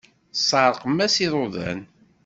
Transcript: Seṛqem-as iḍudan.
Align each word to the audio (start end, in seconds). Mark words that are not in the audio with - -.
Seṛqem-as 0.47 1.15
iḍudan. 1.25 1.79